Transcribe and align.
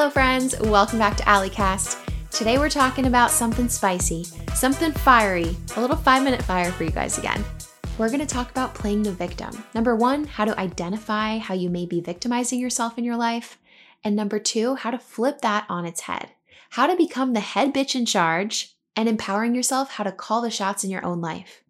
Hello, 0.00 0.08
friends. 0.08 0.58
Welcome 0.60 0.98
back 0.98 1.18
to 1.18 1.22
AllieCast. 1.24 2.30
Today 2.30 2.56
we're 2.56 2.70
talking 2.70 3.04
about 3.04 3.30
something 3.30 3.68
spicy, 3.68 4.24
something 4.54 4.92
fiery, 4.92 5.54
a 5.76 5.80
little 5.82 5.94
five 5.94 6.24
minute 6.24 6.40
fire 6.40 6.72
for 6.72 6.84
you 6.84 6.90
guys 6.90 7.18
again. 7.18 7.44
We're 7.98 8.08
going 8.08 8.20
to 8.20 8.26
talk 8.26 8.50
about 8.50 8.74
playing 8.74 9.02
the 9.02 9.12
victim. 9.12 9.62
Number 9.74 9.94
one, 9.94 10.24
how 10.24 10.46
to 10.46 10.58
identify 10.58 11.36
how 11.36 11.52
you 11.52 11.68
may 11.68 11.84
be 11.84 12.00
victimizing 12.00 12.58
yourself 12.58 12.96
in 12.96 13.04
your 13.04 13.18
life. 13.18 13.58
And 14.02 14.16
number 14.16 14.38
two, 14.38 14.74
how 14.76 14.90
to 14.90 14.98
flip 14.98 15.42
that 15.42 15.66
on 15.68 15.84
its 15.84 16.00
head. 16.00 16.30
How 16.70 16.86
to 16.86 16.96
become 16.96 17.34
the 17.34 17.40
head 17.40 17.74
bitch 17.74 17.94
in 17.94 18.06
charge 18.06 18.74
and 18.96 19.06
empowering 19.06 19.54
yourself 19.54 19.90
how 19.90 20.04
to 20.04 20.12
call 20.12 20.40
the 20.40 20.50
shots 20.50 20.82
in 20.82 20.88
your 20.88 21.04
own 21.04 21.20
life. 21.20 21.62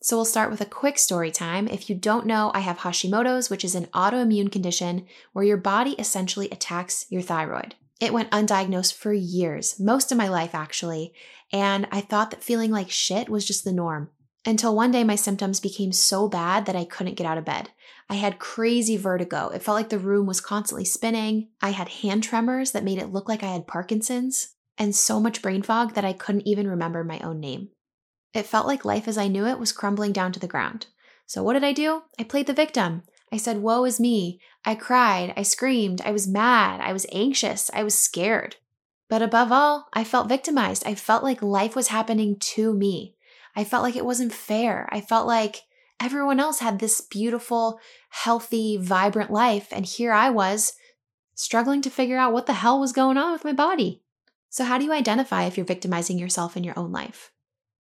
So 0.00 0.16
we'll 0.16 0.24
start 0.24 0.50
with 0.50 0.60
a 0.60 0.66
quick 0.66 0.98
story 0.98 1.30
time. 1.30 1.66
If 1.66 1.90
you 1.90 1.96
don't 1.96 2.26
know, 2.26 2.52
I 2.54 2.60
have 2.60 2.78
Hashimoto's, 2.78 3.50
which 3.50 3.64
is 3.64 3.74
an 3.74 3.86
autoimmune 3.86 4.52
condition 4.52 5.06
where 5.32 5.44
your 5.44 5.56
body 5.56 5.92
essentially 5.98 6.48
attacks 6.50 7.06
your 7.10 7.22
thyroid. 7.22 7.74
It 8.00 8.12
went 8.12 8.30
undiagnosed 8.30 8.94
for 8.94 9.12
years, 9.12 9.80
most 9.80 10.12
of 10.12 10.18
my 10.18 10.28
life 10.28 10.54
actually, 10.54 11.12
and 11.52 11.88
I 11.90 12.00
thought 12.00 12.30
that 12.30 12.44
feeling 12.44 12.70
like 12.70 12.90
shit 12.90 13.28
was 13.28 13.44
just 13.44 13.64
the 13.64 13.72
norm. 13.72 14.10
Until 14.46 14.74
one 14.74 14.92
day 14.92 15.02
my 15.02 15.16
symptoms 15.16 15.58
became 15.58 15.90
so 15.90 16.28
bad 16.28 16.66
that 16.66 16.76
I 16.76 16.84
couldn't 16.84 17.16
get 17.16 17.26
out 17.26 17.38
of 17.38 17.44
bed. 17.44 17.70
I 18.08 18.14
had 18.14 18.38
crazy 18.38 18.96
vertigo. 18.96 19.48
It 19.48 19.62
felt 19.62 19.74
like 19.74 19.88
the 19.88 19.98
room 19.98 20.26
was 20.26 20.40
constantly 20.40 20.84
spinning. 20.84 21.48
I 21.60 21.70
had 21.70 21.88
hand 21.88 22.22
tremors 22.22 22.70
that 22.70 22.84
made 22.84 22.98
it 22.98 23.12
look 23.12 23.28
like 23.28 23.42
I 23.42 23.52
had 23.52 23.66
Parkinson's, 23.66 24.54
and 24.78 24.94
so 24.94 25.18
much 25.18 25.42
brain 25.42 25.62
fog 25.62 25.94
that 25.94 26.04
I 26.04 26.12
couldn't 26.12 26.46
even 26.46 26.68
remember 26.68 27.02
my 27.02 27.18
own 27.18 27.40
name. 27.40 27.70
It 28.34 28.46
felt 28.46 28.66
like 28.66 28.84
life 28.84 29.08
as 29.08 29.18
I 29.18 29.28
knew 29.28 29.46
it 29.46 29.58
was 29.58 29.72
crumbling 29.72 30.12
down 30.12 30.32
to 30.32 30.40
the 30.40 30.46
ground. 30.46 30.86
So 31.26 31.42
what 31.42 31.54
did 31.54 31.64
I 31.64 31.72
do? 31.72 32.02
I 32.18 32.24
played 32.24 32.46
the 32.46 32.52
victim. 32.52 33.02
I 33.32 33.36
said, 33.36 33.58
Woe 33.58 33.84
is 33.84 34.00
me. 34.00 34.40
I 34.64 34.74
cried. 34.74 35.34
I 35.36 35.42
screamed. 35.42 36.00
I 36.04 36.10
was 36.10 36.26
mad. 36.26 36.80
I 36.80 36.92
was 36.92 37.06
anxious. 37.12 37.70
I 37.74 37.82
was 37.82 37.98
scared. 37.98 38.56
But 39.08 39.22
above 39.22 39.52
all, 39.52 39.88
I 39.92 40.04
felt 40.04 40.28
victimized. 40.28 40.86
I 40.86 40.94
felt 40.94 41.22
like 41.22 41.42
life 41.42 41.74
was 41.74 41.88
happening 41.88 42.36
to 42.38 42.74
me. 42.74 43.14
I 43.56 43.64
felt 43.64 43.82
like 43.82 43.96
it 43.96 44.04
wasn't 44.04 44.32
fair. 44.32 44.88
I 44.92 45.00
felt 45.00 45.26
like 45.26 45.62
everyone 46.00 46.40
else 46.40 46.60
had 46.60 46.78
this 46.78 47.00
beautiful, 47.00 47.80
healthy, 48.10 48.76
vibrant 48.76 49.30
life. 49.30 49.68
And 49.72 49.84
here 49.86 50.12
I 50.12 50.30
was 50.30 50.74
struggling 51.34 51.82
to 51.82 51.90
figure 51.90 52.18
out 52.18 52.32
what 52.32 52.46
the 52.46 52.52
hell 52.54 52.78
was 52.80 52.92
going 52.92 53.16
on 53.16 53.32
with 53.32 53.44
my 53.44 53.52
body. 53.52 54.02
So, 54.50 54.64
how 54.64 54.78
do 54.78 54.84
you 54.84 54.92
identify 54.92 55.44
if 55.44 55.56
you're 55.56 55.66
victimizing 55.66 56.18
yourself 56.18 56.56
in 56.56 56.64
your 56.64 56.78
own 56.78 56.92
life? 56.92 57.32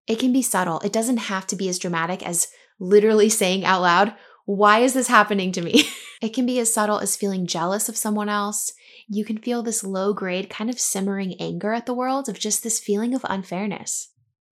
It 0.07 0.19
can 0.19 0.33
be 0.33 0.43
subtle. 0.43 0.81
It 0.81 0.93
doesn't 0.93 1.17
have 1.17 1.47
to 1.49 1.57
be 1.57 1.69
as 1.69 1.79
dramatic 1.79 2.27
as 2.27 2.49
literally 2.79 3.29
saying 3.29 3.65
out 3.65 3.83
loud, 3.83 4.15
Why 4.45 4.81
is 4.81 4.95
this 4.95 5.09
happening 5.09 5.53
to 5.53 5.63
me? 5.63 5.85
it 6.23 6.31
can 6.31 6.47
be 6.47 6.59
as 6.61 6.73
subtle 6.73 6.99
as 6.99 7.17
feeling 7.17 7.47
jealous 7.47 7.89
of 7.89 7.97
someone 7.97 8.29
else. 8.29 8.73
You 9.09 9.25
can 9.25 9.39
feel 9.39 9.63
this 9.63 9.85
low 9.85 10.13
grade, 10.13 10.51
kind 10.51 10.71
of 10.71 10.81
simmering 10.81 11.35
anger 11.41 11.73
at 11.73 11.87
the 11.87 11.95
world 11.95 12.29
of 12.29 12.39
just 12.39 12.63
this 12.63 12.81
feeling 12.81 13.15
of 13.15 13.25
unfairness. 13.29 14.11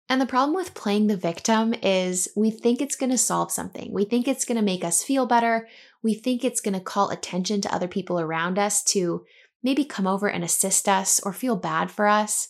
And 0.09 0.21
the 0.21 0.27
problem 0.27 0.55
with 0.55 0.75
playing 0.75 1.07
the 1.07 1.17
victim 1.17 1.75
is 1.83 2.29
we 2.37 2.51
think 2.51 2.81
it's 2.81 2.97
going 2.97 3.11
to 3.11 3.19
solve 3.19 3.51
something. 3.51 3.93
We 3.93 4.05
think 4.05 4.29
it's 4.29 4.45
going 4.45 4.57
to 4.57 4.63
make 4.63 4.85
us 4.85 5.03
feel 5.03 5.27
better. 5.27 5.67
We 6.03 6.15
think 6.15 6.45
it's 6.45 6.61
going 6.61 6.75
to 6.75 6.81
call 6.81 7.11
attention 7.11 7.63
to 7.63 7.75
other 7.75 7.89
people 7.89 8.21
around 8.21 8.59
us 8.59 8.83
to 8.85 9.25
maybe 9.63 9.85
come 9.85 10.07
over 10.07 10.29
and 10.29 10.45
assist 10.45 10.89
us 10.89 11.21
or 11.21 11.33
feel 11.33 11.57
bad 11.57 11.91
for 11.91 12.07
us. 12.07 12.49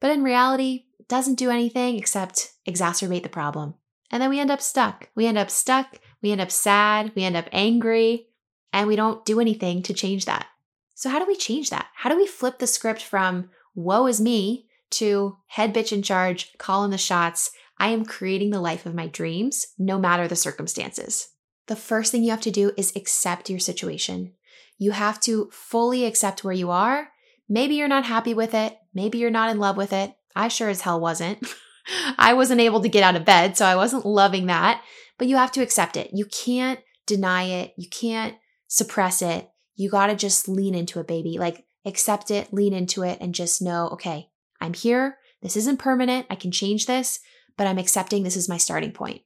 But 0.00 0.10
in 0.10 0.24
reality, 0.24 0.86
doesn't 1.08 1.36
do 1.36 1.50
anything 1.50 1.96
except 1.96 2.52
exacerbate 2.68 3.22
the 3.22 3.28
problem. 3.28 3.74
And 4.10 4.22
then 4.22 4.30
we 4.30 4.40
end 4.40 4.50
up 4.50 4.60
stuck. 4.60 5.08
We 5.14 5.26
end 5.26 5.38
up 5.38 5.50
stuck. 5.50 5.98
We 6.22 6.32
end 6.32 6.40
up 6.40 6.50
sad. 6.50 7.12
We 7.14 7.24
end 7.24 7.36
up 7.36 7.48
angry. 7.52 8.28
And 8.72 8.86
we 8.86 8.96
don't 8.96 9.24
do 9.24 9.40
anything 9.40 9.82
to 9.82 9.94
change 9.94 10.24
that. 10.26 10.46
So, 10.94 11.10
how 11.10 11.18
do 11.18 11.26
we 11.26 11.36
change 11.36 11.70
that? 11.70 11.86
How 11.94 12.10
do 12.10 12.16
we 12.16 12.26
flip 12.26 12.58
the 12.58 12.66
script 12.66 13.02
from 13.02 13.50
woe 13.74 14.06
is 14.06 14.20
me 14.20 14.66
to 14.92 15.36
head 15.48 15.74
bitch 15.74 15.92
in 15.92 16.02
charge, 16.02 16.56
calling 16.58 16.90
the 16.90 16.98
shots? 16.98 17.50
I 17.78 17.88
am 17.88 18.04
creating 18.04 18.50
the 18.50 18.60
life 18.60 18.86
of 18.86 18.94
my 18.94 19.06
dreams, 19.06 19.66
no 19.78 19.98
matter 19.98 20.26
the 20.26 20.36
circumstances. 20.36 21.28
The 21.66 21.76
first 21.76 22.12
thing 22.12 22.24
you 22.24 22.30
have 22.30 22.40
to 22.42 22.50
do 22.50 22.72
is 22.76 22.94
accept 22.96 23.50
your 23.50 23.58
situation. 23.58 24.32
You 24.78 24.92
have 24.92 25.20
to 25.20 25.50
fully 25.52 26.04
accept 26.04 26.44
where 26.44 26.54
you 26.54 26.70
are. 26.70 27.10
Maybe 27.48 27.74
you're 27.74 27.88
not 27.88 28.04
happy 28.04 28.34
with 28.34 28.54
it. 28.54 28.78
Maybe 28.94 29.18
you're 29.18 29.30
not 29.30 29.50
in 29.50 29.58
love 29.58 29.76
with 29.76 29.92
it. 29.92 30.14
I 30.36 30.48
sure 30.48 30.68
as 30.68 30.82
hell 30.82 31.00
wasn't. 31.00 31.46
I 32.18 32.34
wasn't 32.34 32.60
able 32.60 32.80
to 32.82 32.88
get 32.88 33.02
out 33.02 33.16
of 33.16 33.24
bed, 33.24 33.56
so 33.56 33.64
I 33.64 33.76
wasn't 33.76 34.06
loving 34.06 34.46
that. 34.46 34.82
But 35.18 35.28
you 35.28 35.36
have 35.36 35.52
to 35.52 35.62
accept 35.62 35.96
it. 35.96 36.10
You 36.12 36.26
can't 36.26 36.80
deny 37.06 37.44
it. 37.44 37.74
You 37.76 37.88
can't 37.88 38.36
suppress 38.68 39.22
it. 39.22 39.50
You 39.74 39.90
got 39.90 40.08
to 40.08 40.14
just 40.14 40.48
lean 40.48 40.74
into 40.74 41.00
it, 41.00 41.08
baby. 41.08 41.38
Like 41.38 41.64
accept 41.84 42.30
it, 42.30 42.52
lean 42.52 42.72
into 42.72 43.02
it, 43.02 43.18
and 43.20 43.34
just 43.34 43.62
know, 43.62 43.88
okay, 43.90 44.30
I'm 44.60 44.74
here. 44.74 45.18
This 45.42 45.56
isn't 45.56 45.78
permanent. 45.78 46.26
I 46.28 46.34
can 46.34 46.50
change 46.50 46.86
this, 46.86 47.20
but 47.56 47.66
I'm 47.66 47.78
accepting 47.78 48.22
this 48.22 48.36
is 48.36 48.48
my 48.48 48.56
starting 48.56 48.92
point. 48.92 49.22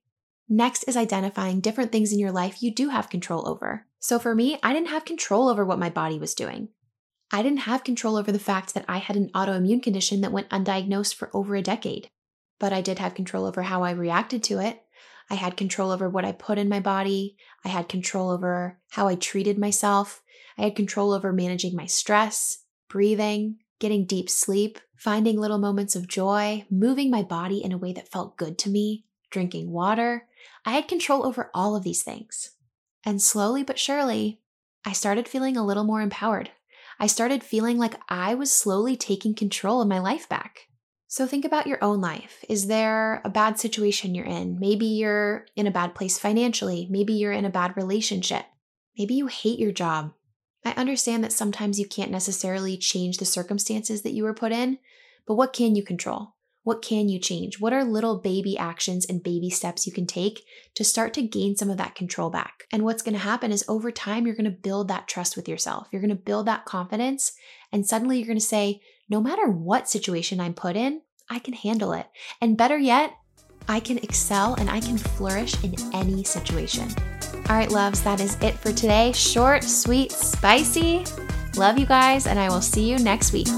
Next 0.49 0.82
is 0.84 0.97
identifying 0.97 1.60
different 1.60 1.93
things 1.93 2.12
in 2.12 2.19
your 2.19 2.32
life 2.32 2.62
you 2.62 2.75
do 2.75 2.88
have 2.88 3.09
control 3.09 3.49
over. 3.49 3.87
So 4.00 4.19
for 4.19 4.34
me, 4.34 4.59
I 4.62 4.72
didn't 4.72 4.88
have 4.88 5.04
control 5.04 5.49
over 5.49 5.65
what 5.65 5.78
my 5.78 5.91
body 5.91 6.19
was 6.19 6.34
doing. 6.34 6.69
I 7.32 7.42
didn't 7.42 7.60
have 7.60 7.84
control 7.84 8.16
over 8.16 8.32
the 8.32 8.38
fact 8.38 8.74
that 8.74 8.84
I 8.88 8.98
had 8.98 9.16
an 9.16 9.30
autoimmune 9.34 9.82
condition 9.82 10.20
that 10.20 10.32
went 10.32 10.48
undiagnosed 10.50 11.14
for 11.14 11.30
over 11.32 11.54
a 11.54 11.62
decade, 11.62 12.10
but 12.58 12.72
I 12.72 12.80
did 12.80 12.98
have 12.98 13.14
control 13.14 13.46
over 13.46 13.62
how 13.62 13.84
I 13.84 13.92
reacted 13.92 14.42
to 14.44 14.58
it. 14.58 14.82
I 15.30 15.34
had 15.34 15.56
control 15.56 15.92
over 15.92 16.08
what 16.08 16.24
I 16.24 16.32
put 16.32 16.58
in 16.58 16.69
my 16.69 16.80
body. 16.80 17.36
I 17.64 17.69
had 17.69 17.88
control 17.88 18.30
over 18.30 18.80
how 18.90 19.06
I 19.06 19.14
treated 19.14 19.58
myself. 19.58 20.22
I 20.58 20.62
had 20.62 20.74
control 20.74 21.12
over 21.12 21.32
managing 21.32 21.76
my 21.76 21.86
stress, 21.86 22.64
breathing, 22.88 23.58
getting 23.78 24.06
deep 24.06 24.28
sleep, 24.28 24.80
finding 24.96 25.38
little 25.38 25.58
moments 25.58 25.94
of 25.94 26.08
joy, 26.08 26.66
moving 26.69 27.10
my 27.10 27.22
body 27.22 27.62
in 27.62 27.70
a 27.72 27.78
way 27.78 27.92
that 27.92 28.10
felt 28.10 28.36
good 28.36 28.58
to 28.58 28.70
me, 28.70 29.04
drinking 29.30 29.70
water. 29.70 30.26
I 30.66 30.72
had 30.72 30.88
control 30.88 31.24
over 31.24 31.50
all 31.54 31.76
of 31.76 31.84
these 31.84 32.02
things. 32.02 32.50
And 33.04 33.22
slowly 33.22 33.62
but 33.62 33.78
surely, 33.78 34.40
I 34.84 34.92
started 34.92 35.28
feeling 35.28 35.56
a 35.56 35.64
little 35.64 35.84
more 35.84 36.02
empowered. 36.02 36.50
I 37.00 37.06
started 37.06 37.43
feeling 37.43 37.78
like 37.78 37.94
I 38.11 38.34
was 38.34 38.53
slowly 38.53 38.94
taking 38.94 39.34
control 39.34 39.81
of 39.81 39.88
my 39.88 39.99
life 39.99 40.28
back. 40.28 40.69
So 41.09 41.27
think 41.27 41.47
about 41.47 41.66
your 41.66 41.83
own 41.83 42.03
life. 42.03 42.44
Is 42.47 42.66
there 42.66 43.22
a 43.25 43.31
bad 43.31 43.59
situation 43.59 44.15
you're 44.15 44.27
in? 44.27 44.61
Maybe 44.61 44.84
you're 44.84 45.47
in 45.56 45.66
a 45.66 45.71
bad 45.71 45.94
place 45.94 46.19
financially. 46.19 46.87
Maybe 46.91 47.15
you're 47.15 47.33
in 47.33 47.47
a 47.47 47.50
bad 47.50 47.75
relationship. 47.75 48.44
Maybe 48.99 49.15
you 49.15 49.28
hate 49.28 49.59
your 49.59 49.72
job. 49.72 50.12
I 50.62 50.72
understand 50.72 51.25
that 51.25 51.33
sometimes 51.33 51.81
you 51.81 51.88
can't 51.88 52.11
necessarily 52.11 52.77
change 52.77 53.17
the 53.17 53.25
circumstances 53.25 54.03
that 54.03 54.12
you 54.12 54.25
were 54.25 54.34
put 54.34 54.53
in, 54.53 54.78
but 55.27 55.37
what 55.37 55.55
can 55.55 55.75
you 55.75 55.82
control? 55.82 56.34
What 56.62 56.82
can 56.82 57.09
you 57.09 57.19
change? 57.19 57.59
What 57.59 57.72
are 57.72 57.84
little 57.84 58.19
baby 58.19 58.59
actions 58.59 59.06
and 59.06 59.22
baby 59.22 59.48
steps 59.48 59.87
you 59.87 59.93
can 59.93 60.06
take 60.06 60.44
to 60.75 60.84
start 60.84 61.15
to 61.15 61.22
gain 61.22 61.56
some 61.56 61.71
of 61.71 61.78
that 61.78 61.94
control 61.94 62.28
back? 62.28 62.65
And 62.71 62.84
what's 62.84 63.03
going 63.03 63.15
to 63.15 63.19
happen 63.19 63.50
is 63.50 63.65
over 63.66 63.91
time, 63.91 64.26
you're 64.26 64.37
going 64.37 64.44
to 64.44 64.50
build 64.50 64.88
that 64.88 65.09
trust 65.09 65.37
with 65.37 65.49
yourself. 65.49 65.88
You're 65.91 66.03
going 66.03 66.10
to 66.10 66.16
build 66.16 66.47
that 66.47 66.66
confidence. 66.66 67.32
And 67.72 67.87
suddenly 67.87 68.19
you're 68.19 68.26
going 68.26 68.38
to 68.38 68.44
say, 68.44 68.82
no 69.09 69.22
matter 69.22 69.49
what 69.49 69.88
situation 69.88 70.38
I'm 70.38 70.53
put 70.53 70.76
in, 70.76 71.00
I 71.31 71.38
can 71.38 71.54
handle 71.54 71.93
it. 71.94 72.06
And 72.43 72.59
better 72.59 72.78
yet, 72.78 73.15
I 73.66 73.81
can 73.81 73.99
excel 73.99 74.54
and 74.54 74.69
I 74.69 74.81
can 74.81 74.99
flourish 74.99 75.62
in 75.65 75.75
any 75.94 76.25
situation. 76.25 76.88
All 77.49 77.56
right, 77.56 77.70
loves, 77.70 78.03
that 78.03 78.20
is 78.20 78.37
it 78.43 78.54
for 78.54 78.72
today. 78.72 79.12
Short, 79.12 79.65
sweet, 79.65 80.12
spicy. 80.12 81.04
Love 81.56 81.78
you 81.78 81.87
guys, 81.87 82.26
and 82.26 82.38
I 82.38 82.49
will 82.49 82.60
see 82.60 82.88
you 82.88 82.99
next 82.99 83.32
week. 83.32 83.49